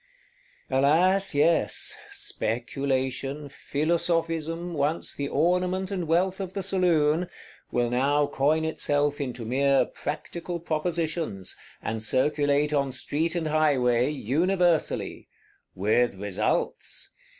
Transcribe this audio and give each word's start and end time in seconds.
Alas, 0.71 1.35
yes: 1.35 1.95
Speculation, 2.09 3.49
Philosophism, 3.49 4.73
once 4.73 5.13
the 5.13 5.27
ornament 5.27 5.91
and 5.91 6.07
wealth 6.07 6.39
of 6.39 6.53
the 6.53 6.63
saloon, 6.63 7.27
will 7.69 7.91
now 7.91 8.25
coin 8.25 8.65
itself 8.65 9.21
into 9.21 9.45
mere 9.45 9.85
Practical 9.85 10.59
Propositions, 10.59 11.55
and 11.83 12.01
circulate 12.01 12.73
on 12.73 12.91
street 12.91 13.35
and 13.35 13.47
highway, 13.49 14.09
universally; 14.09 15.27
with 15.75 16.15
results! 16.15 17.11